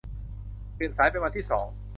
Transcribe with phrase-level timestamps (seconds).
[0.77, 1.67] ตื่นสายเป็นวันที่สอง